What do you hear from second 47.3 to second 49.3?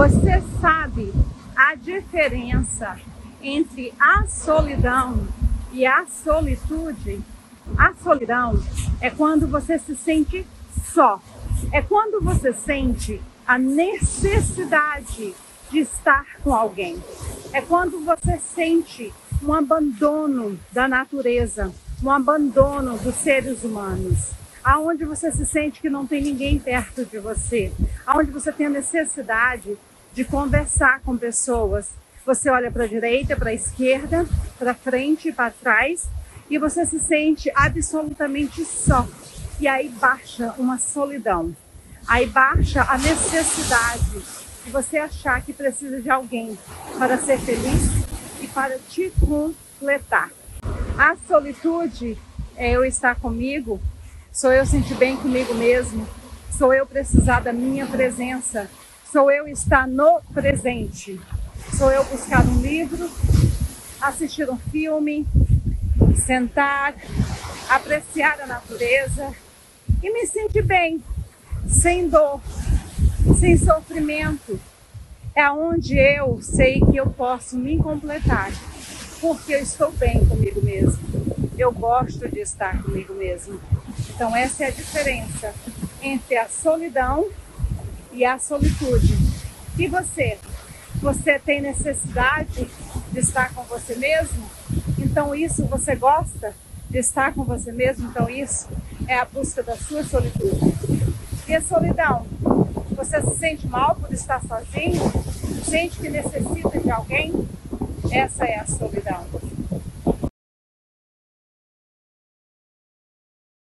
feliz e para te